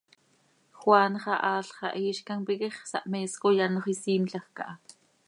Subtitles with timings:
[0.79, 4.73] Juan xah, aal xah, iizcam piquix, sahmees coi anxö isiimlajc aha.